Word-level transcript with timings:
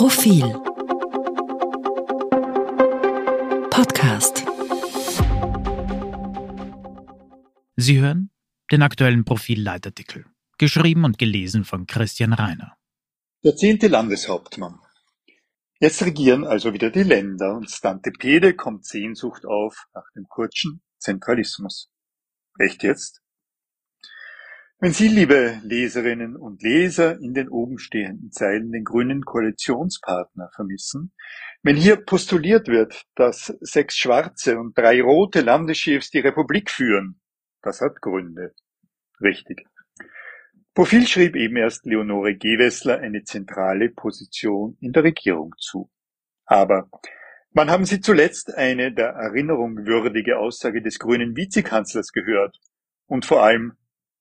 Profil 0.00 0.44
Podcast 3.68 4.44
Sie 7.74 7.98
hören 7.98 8.30
den 8.70 8.82
aktuellen 8.82 9.24
Profil-Leitartikel, 9.24 10.26
geschrieben 10.56 11.04
und 11.04 11.18
gelesen 11.18 11.64
von 11.64 11.88
Christian 11.88 12.32
Reiner. 12.32 12.76
Der 13.42 13.56
zehnte 13.56 13.88
Landeshauptmann. 13.88 14.78
Jetzt 15.80 16.00
regieren 16.04 16.44
also 16.44 16.72
wieder 16.72 16.90
die 16.90 17.02
Länder 17.02 17.56
und 17.56 17.68
Stante 17.68 18.12
Pede 18.12 18.54
kommt 18.54 18.86
Sehnsucht 18.86 19.46
auf 19.46 19.88
nach 19.94 20.06
dem 20.14 20.28
kurzen 20.28 20.80
Zentralismus. 20.98 21.90
Echt 22.60 22.84
jetzt? 22.84 23.20
Wenn 24.80 24.92
Sie, 24.92 25.08
liebe 25.08 25.58
Leserinnen 25.64 26.36
und 26.36 26.62
Leser, 26.62 27.18
in 27.18 27.34
den 27.34 27.48
oben 27.48 27.80
stehenden 27.80 28.30
Zeilen 28.30 28.70
den 28.70 28.84
grünen 28.84 29.24
Koalitionspartner 29.24 30.50
vermissen, 30.54 31.12
wenn 31.64 31.74
hier 31.74 31.96
postuliert 31.96 32.68
wird, 32.68 33.02
dass 33.16 33.52
sechs 33.60 33.96
schwarze 33.96 34.56
und 34.56 34.78
drei 34.78 35.02
rote 35.02 35.40
Landeschefs 35.40 36.10
die 36.10 36.20
Republik 36.20 36.70
führen, 36.70 37.20
das 37.60 37.80
hat 37.80 38.00
Gründe. 38.00 38.54
Richtig. 39.20 39.66
Profil 40.74 41.08
schrieb 41.08 41.34
eben 41.34 41.56
erst 41.56 41.84
Leonore 41.84 42.36
Gewessler 42.36 43.00
eine 43.00 43.24
zentrale 43.24 43.88
Position 43.88 44.76
in 44.80 44.92
der 44.92 45.02
Regierung 45.02 45.56
zu. 45.58 45.90
Aber 46.44 46.88
wann 47.50 47.68
haben 47.68 47.84
Sie 47.84 48.00
zuletzt 48.00 48.54
eine 48.54 48.94
der 48.94 49.08
Erinnerung 49.08 49.86
würdige 49.86 50.38
Aussage 50.38 50.82
des 50.82 51.00
grünen 51.00 51.34
Vizekanzlers 51.34 52.12
gehört? 52.12 52.60
Und 53.08 53.26
vor 53.26 53.42
allem, 53.42 53.72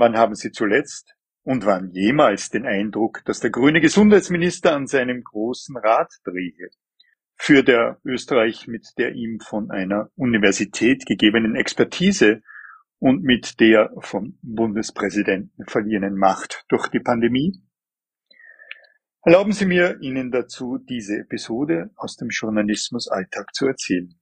Wann 0.00 0.16
haben 0.16 0.34
Sie 0.34 0.50
zuletzt 0.50 1.14
und 1.42 1.66
wann 1.66 1.90
jemals 1.90 2.48
den 2.48 2.64
Eindruck, 2.64 3.22
dass 3.26 3.40
der 3.40 3.50
grüne 3.50 3.82
Gesundheitsminister 3.82 4.74
an 4.74 4.86
seinem 4.86 5.22
großen 5.22 5.76
Rad 5.76 6.10
drehe? 6.24 6.70
Führt 7.36 7.68
er 7.68 8.00
Österreich 8.02 8.66
mit 8.66 8.94
der 8.96 9.12
ihm 9.12 9.40
von 9.40 9.70
einer 9.70 10.08
Universität 10.14 11.04
gegebenen 11.04 11.54
Expertise 11.54 12.40
und 12.98 13.24
mit 13.24 13.60
der 13.60 13.90
vom 13.98 14.38
Bundespräsidenten 14.40 15.66
verliehenen 15.66 16.16
Macht 16.16 16.64
durch 16.70 16.88
die 16.88 17.00
Pandemie? 17.00 17.60
Erlauben 19.22 19.52
Sie 19.52 19.66
mir, 19.66 20.00
Ihnen 20.00 20.30
dazu 20.30 20.78
diese 20.78 21.18
Episode 21.18 21.90
aus 21.96 22.16
dem 22.16 22.30
Journalismusalltag 22.30 23.52
zu 23.52 23.66
erzählen. 23.66 24.18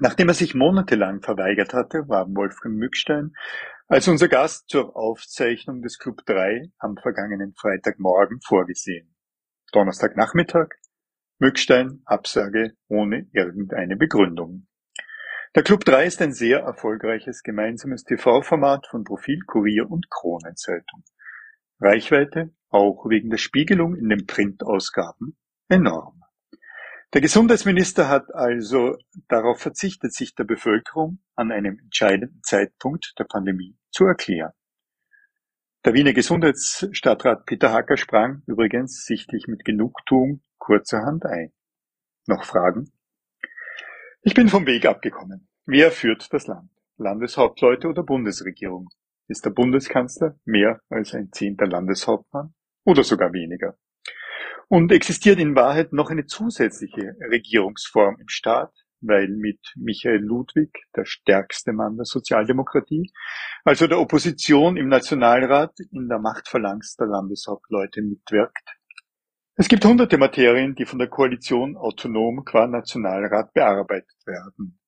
Nachdem 0.00 0.26
er 0.26 0.34
sich 0.34 0.56
monatelang 0.56 1.22
verweigert 1.22 1.72
hatte, 1.72 2.08
war 2.08 2.26
Wolfgang 2.34 2.76
Mückstein 2.76 3.34
als 3.92 4.08
unser 4.08 4.28
Gast 4.28 4.70
zur 4.70 4.96
Aufzeichnung 4.96 5.82
des 5.82 5.98
Club 5.98 6.24
3 6.24 6.70
am 6.78 6.96
vergangenen 6.96 7.52
Freitagmorgen 7.52 8.40
vorgesehen. 8.40 9.14
Donnerstagnachmittag, 9.72 10.68
Mückstein, 11.38 12.00
Absage 12.06 12.72
ohne 12.88 13.28
irgendeine 13.34 13.96
Begründung. 13.96 14.66
Der 15.54 15.62
Club 15.62 15.84
3 15.84 16.06
ist 16.06 16.22
ein 16.22 16.32
sehr 16.32 16.60
erfolgreiches 16.60 17.42
gemeinsames 17.42 18.04
TV-Format 18.04 18.86
von 18.86 19.04
Profil, 19.04 19.40
Kurier 19.46 19.90
und 19.90 20.08
Kronenzeitung. 20.08 21.04
Reichweite, 21.78 22.54
auch 22.70 23.04
wegen 23.10 23.28
der 23.28 23.36
Spiegelung 23.36 23.94
in 23.94 24.08
den 24.08 24.24
Printausgaben, 24.26 25.36
enorm. 25.68 26.21
Der 27.14 27.20
Gesundheitsminister 27.20 28.08
hat 28.08 28.34
also 28.34 28.96
darauf 29.28 29.60
verzichtet, 29.60 30.14
sich 30.14 30.34
der 30.34 30.44
Bevölkerung 30.44 31.18
an 31.34 31.52
einem 31.52 31.78
entscheidenden 31.78 32.42
Zeitpunkt 32.42 33.12
der 33.18 33.24
Pandemie 33.24 33.76
zu 33.90 34.06
erklären. 34.06 34.52
Der 35.84 35.92
Wiener 35.92 36.14
Gesundheitsstadtrat 36.14 37.44
Peter 37.44 37.70
Hacker 37.70 37.98
sprang 37.98 38.42
übrigens 38.46 39.04
sichtlich 39.04 39.46
mit 39.46 39.62
Genugtuung 39.66 40.42
kurzerhand 40.56 41.26
ein. 41.26 41.52
Noch 42.26 42.44
Fragen? 42.44 42.90
Ich 44.22 44.32
bin 44.32 44.48
vom 44.48 44.66
Weg 44.66 44.86
abgekommen. 44.86 45.48
Wer 45.66 45.90
führt 45.90 46.32
das 46.32 46.46
Land? 46.46 46.70
Landeshauptleute 46.96 47.88
oder 47.88 48.04
Bundesregierung? 48.04 48.88
Ist 49.28 49.44
der 49.44 49.50
Bundeskanzler 49.50 50.38
mehr 50.46 50.80
als 50.88 51.12
ein 51.12 51.30
zehnter 51.30 51.66
Landeshauptmann 51.66 52.54
oder 52.84 53.04
sogar 53.04 53.34
weniger? 53.34 53.76
Und 54.74 54.90
existiert 54.90 55.38
in 55.38 55.54
Wahrheit 55.54 55.92
noch 55.92 56.08
eine 56.08 56.24
zusätzliche 56.24 57.14
Regierungsform 57.30 58.16
im 58.18 58.28
Staat, 58.28 58.72
weil 59.02 59.28
mit 59.28 59.60
Michael 59.76 60.22
Ludwig, 60.22 60.86
der 60.96 61.04
stärkste 61.04 61.74
Mann 61.74 61.96
der 61.96 62.06
Sozialdemokratie, 62.06 63.12
also 63.64 63.86
der 63.86 64.00
Opposition 64.00 64.78
im 64.78 64.88
Nationalrat 64.88 65.74
in 65.90 66.08
der 66.08 66.20
Machtphalanx 66.20 66.96
der 66.96 67.08
Landeshauptleute 67.08 68.00
mitwirkt? 68.00 68.66
Es 69.56 69.68
gibt 69.68 69.84
hunderte 69.84 70.16
Materien, 70.16 70.74
die 70.74 70.86
von 70.86 70.98
der 70.98 71.08
Koalition 71.08 71.76
autonom 71.76 72.42
qua 72.46 72.66
Nationalrat 72.66 73.52
bearbeitet 73.52 74.24
werden. 74.24 74.80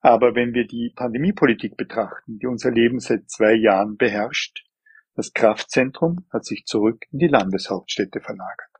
Aber 0.00 0.34
wenn 0.34 0.54
wir 0.54 0.66
die 0.66 0.94
Pandemiepolitik 0.96 1.76
betrachten, 1.76 2.38
die 2.38 2.46
unser 2.46 2.70
Leben 2.70 3.00
seit 3.00 3.28
zwei 3.28 3.52
Jahren 3.52 3.98
beherrscht, 3.98 4.64
das 5.14 5.34
Kraftzentrum 5.34 6.24
hat 6.32 6.46
sich 6.46 6.64
zurück 6.64 7.04
in 7.10 7.18
die 7.18 7.28
Landeshauptstädte 7.28 8.22
verlagert. 8.22 8.75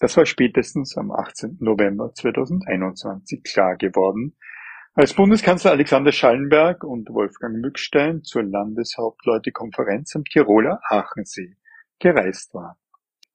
Das 0.00 0.16
war 0.16 0.26
spätestens 0.26 0.96
am 0.96 1.12
18. 1.12 1.58
November 1.60 2.12
2021 2.12 3.44
klar 3.44 3.76
geworden, 3.76 4.36
als 4.94 5.14
Bundeskanzler 5.14 5.72
Alexander 5.72 6.12
Schallenberg 6.12 6.84
und 6.84 7.08
Wolfgang 7.10 7.60
Mückstein 7.60 8.22
zur 8.22 8.42
Landeshauptleutekonferenz 8.42 10.14
am 10.16 10.24
Tiroler 10.24 10.80
Aachensee 10.88 11.56
gereist 11.98 12.54
waren. 12.54 12.76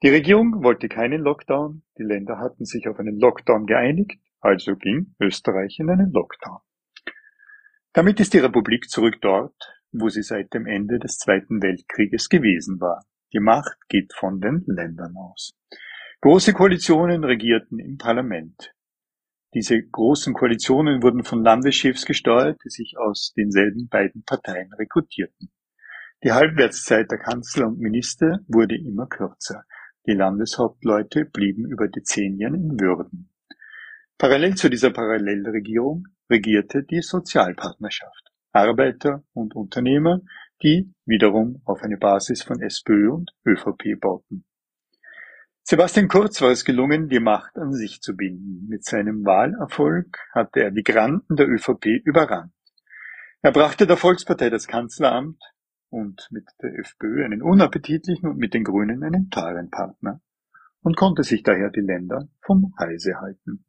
Die 0.03 0.09
Regierung 0.09 0.63
wollte 0.63 0.87
keinen 0.87 1.21
Lockdown, 1.21 1.83
die 1.97 2.03
Länder 2.03 2.37
hatten 2.39 2.65
sich 2.65 2.87
auf 2.87 2.99
einen 2.99 3.19
Lockdown 3.19 3.65
geeinigt, 3.65 4.21
also 4.39 4.75
ging 4.75 5.15
Österreich 5.19 5.77
in 5.79 5.89
einen 5.89 6.11
Lockdown. 6.11 6.59
Damit 7.93 8.19
ist 8.19 8.33
die 8.33 8.39
Republik 8.39 8.89
zurück 8.89 9.15
dort, 9.21 9.55
wo 9.91 10.09
sie 10.09 10.23
seit 10.23 10.53
dem 10.53 10.65
Ende 10.65 10.99
des 10.99 11.17
Zweiten 11.17 11.61
Weltkrieges 11.61 12.29
gewesen 12.29 12.79
war. 12.79 13.05
Die 13.33 13.39
Macht 13.39 13.77
geht 13.89 14.13
von 14.13 14.39
den 14.39 14.63
Ländern 14.67 15.15
aus. 15.17 15.57
Große 16.21 16.51
Koalitionen 16.51 17.23
regierten 17.23 17.79
im 17.79 17.97
Parlament. 17.97 18.73
Diese 19.53 19.81
großen 19.81 20.33
Koalitionen 20.33 21.01
wurden 21.01 21.23
von 21.23 21.41
Landeschefs 21.45 22.05
gesteuert, 22.05 22.59
die 22.65 22.69
sich 22.69 22.97
aus 22.97 23.31
denselben 23.37 23.87
beiden 23.87 24.25
Parteien 24.25 24.73
rekrutierten. 24.73 25.49
Die 26.21 26.33
Halbwertszeit 26.33 27.09
der 27.09 27.19
Kanzler 27.19 27.67
und 27.67 27.79
Minister 27.79 28.39
wurde 28.49 28.75
immer 28.75 29.07
kürzer. 29.07 29.63
Die 30.07 30.11
Landeshauptleute 30.11 31.23
blieben 31.23 31.65
über 31.65 31.87
Dezennien 31.87 32.53
in 32.53 32.79
Würden. 32.81 33.29
Parallel 34.17 34.55
zu 34.55 34.69
dieser 34.69 34.91
Parallelregierung 34.91 36.05
regierte 36.29 36.83
die 36.83 37.01
Sozialpartnerschaft. 37.01 38.33
Arbeiter 38.51 39.23
und 39.31 39.55
Unternehmer, 39.55 40.19
die 40.61 40.93
wiederum 41.05 41.61
auf 41.63 41.81
eine 41.81 41.95
Basis 41.95 42.43
von 42.43 42.61
SPÖ 42.61 43.09
und 43.09 43.31
ÖVP 43.45 43.97
bauten. 44.01 44.43
Sebastian 45.71 46.07
Kurz 46.07 46.41
war 46.41 46.49
es 46.49 46.65
gelungen, 46.65 47.09
die 47.09 47.19
Macht 47.19 47.55
an 47.55 47.73
sich 47.73 48.01
zu 48.01 48.15
binden. 48.15 48.65
Mit 48.67 48.85
seinem 48.85 49.23
Wahlerfolg 49.23 50.17
hatte 50.33 50.61
er 50.61 50.71
die 50.71 50.81
Granden 50.81 51.35
der 51.35 51.47
ÖVP 51.47 51.85
überrannt. 52.03 52.55
Er 53.43 53.51
brachte 53.51 53.85
der 53.85 53.95
Volkspartei 53.95 54.49
das 54.49 54.65
Kanzleramt 54.65 55.39
und 55.89 56.27
mit 56.31 56.45
der 56.63 56.73
FPÖ 56.79 57.23
einen 57.23 57.43
unappetitlichen 57.43 58.27
und 58.27 58.39
mit 58.39 58.55
den 58.55 58.63
Grünen 58.63 59.03
einen 59.03 59.29
teuren 59.29 59.69
Partner 59.69 60.21
und 60.81 60.97
konnte 60.97 61.21
sich 61.21 61.43
daher 61.43 61.69
die 61.69 61.81
Länder 61.81 62.27
vom 62.41 62.73
Halse 62.79 63.21
halten. 63.21 63.63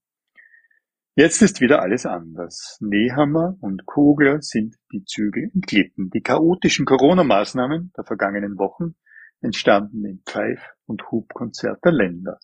Jetzt 1.17 1.43
ist 1.43 1.61
wieder 1.61 1.83
alles 1.83 2.07
anders. 2.07 2.79
Nehammer 2.81 3.59
und 3.61 3.85
Kogler 3.85 4.41
sind 4.41 4.77
die 4.91 5.05
Züge 5.05 5.51
entglitten. 5.53 6.09
Die 6.09 6.23
chaotischen 6.23 6.87
Corona-Maßnahmen 6.87 7.93
der 7.95 8.05
vergangenen 8.05 8.57
Wochen 8.57 8.95
entstanden 9.41 10.05
im 10.05 10.23
Pfeif- 10.27 10.75
und 10.87 11.11
Hubkonzert 11.11 11.85
der 11.85 11.93
Länder. 11.93 12.39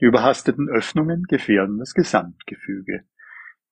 Die 0.00 0.04
überhasteten 0.04 0.68
Öffnungen 0.68 1.24
gefährden 1.24 1.78
das 1.78 1.94
Gesamtgefüge. 1.94 3.04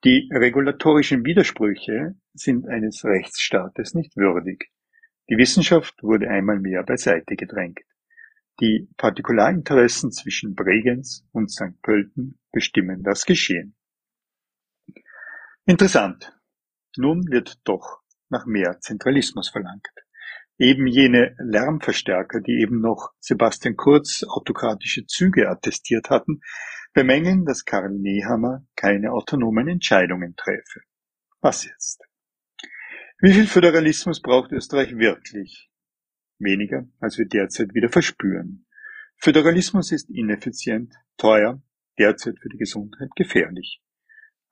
Die 0.05 0.29
regulatorischen 0.32 1.25
Widersprüche 1.25 2.17
sind 2.35 2.69
eines 2.69 3.05
Rechtsstaates 3.05 3.94
nicht 3.94 4.17
würdig. 4.17 4.70
Die 5.29 5.37
Wissenschaft 5.37 6.03
wurde 6.03 6.29
einmal 6.29 6.61
mehr 6.61 6.82
beiseite 6.82 7.37
gedrängt. 7.37 7.81
Die 8.61 8.88
Partikularinteressen 8.97 10.12
zwischen 10.12 10.55
Bregenz 10.55 11.26
und 11.32 11.50
St. 11.50 11.81
Pölten 11.82 12.38
bestimmen 12.52 13.02
das 13.02 13.25
Geschehen. 13.25 13.76
Interessant. 15.64 16.32
Nun 16.97 17.29
wird 17.29 17.61
doch 17.64 18.00
nach 18.29 18.47
mehr 18.47 18.81
Zentralismus 18.81 19.50
verlangt. 19.50 19.88
Eben 20.58 20.87
jene 20.87 21.37
Lärmverstärker, 21.38 22.41
die 22.41 22.61
eben 22.62 22.81
noch 22.81 23.12
Sebastian 23.20 23.76
Kurz 23.76 24.25
autokratische 24.26 25.06
Züge 25.06 25.50
attestiert 25.50 26.08
hatten, 26.08 26.41
bemängeln, 26.94 27.44
dass 27.44 27.64
Karl 27.64 27.91
Nehammer 27.91 28.67
keine 28.75 29.12
autonomen 29.12 29.69
Entscheidungen 29.69 30.35
träfe. 30.35 30.81
Was 31.41 31.67
jetzt? 31.67 32.03
Wie 33.20 33.32
viel 33.32 33.47
Föderalismus 33.47 34.23
braucht 34.23 34.53
Österreich 34.53 34.97
wirklich? 34.97 35.70
Weniger, 36.38 36.88
als 37.00 37.19
wir 37.19 37.26
derzeit 37.26 37.75
wieder 37.75 37.88
verspüren. 37.88 38.67
Föderalismus 39.19 39.93
ist 39.93 40.11
ineffizient, 40.11 40.94
teuer 41.17 41.62
derzeit 41.99 42.38
für 42.41 42.49
die 42.49 42.59
Gesundheit 42.59 43.11
gefährlich. 43.17 43.82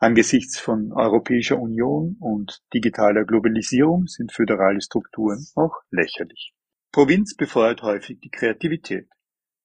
Angesichts 0.04 0.60
von 0.60 0.92
Europäischer 0.92 1.58
Union 1.58 2.18
und 2.20 2.60
digitaler 2.74 3.24
Globalisierung 3.24 4.06
sind 4.06 4.32
föderale 4.32 4.82
Strukturen 4.82 5.46
auch 5.54 5.72
lächerlich. 5.90 6.52
Provinz 6.92 7.34
befeuert 7.34 7.80
häufig 7.80 8.20
die 8.20 8.28
Kreativität. 8.28 9.08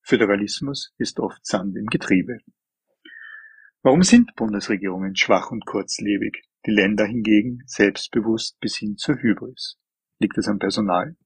Föderalismus 0.02 0.94
ist 0.98 1.20
oft 1.20 1.46
Sand 1.46 1.76
im 1.76 1.88
Getriebe. 1.88 2.38
Warum 3.82 4.02
sind 4.02 4.34
Bundesregierungen 4.38 5.18
schwach 5.18 5.52
und 5.52 5.66
kurzlebig, 5.66 6.46
die 6.66 6.72
Länder 6.72 7.04
hingegen 7.04 7.62
selbstbewusst 7.66 8.62
bis 8.62 8.78
hin 8.78 8.96
zur 8.96 9.16
Hybris? 9.16 9.78
Liegt 10.20 10.38
es 10.38 10.48
am 10.48 10.58
Personal? 10.58 11.18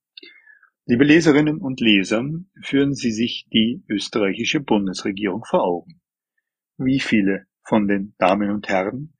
Liebe 0.87 1.03
Leserinnen 1.03 1.59
und 1.59 1.81
Leser, 1.81 2.23
führen 2.63 2.95
Sie 2.95 3.11
sich 3.11 3.45
die 3.53 3.83
österreichische 3.87 4.59
Bundesregierung 4.59 5.43
vor 5.45 5.61
Augen. 5.63 6.01
Wie 6.77 6.99
viele 6.99 7.45
von 7.63 7.87
den 7.87 8.13
Damen 8.17 8.51
und 8.51 8.67
Herren 8.67 9.13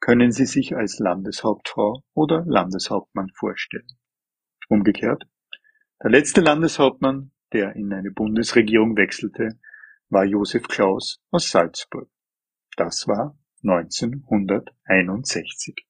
können 0.00 0.32
Sie 0.32 0.46
sich 0.46 0.74
als 0.74 0.98
Landeshauptfrau 0.98 2.02
oder 2.14 2.42
Landeshauptmann 2.46 3.28
vorstellen? 3.34 3.98
Umgekehrt, 4.68 5.28
der 6.02 6.10
letzte 6.10 6.40
Landeshauptmann, 6.40 7.32
der 7.52 7.76
in 7.76 7.92
eine 7.92 8.10
Bundesregierung 8.10 8.96
wechselte, 8.96 9.60
war 10.08 10.24
Josef 10.24 10.66
Klaus 10.68 11.20
aus 11.30 11.50
Salzburg. 11.50 12.08
Das 12.76 13.06
war 13.06 13.38
1961. 13.62 15.89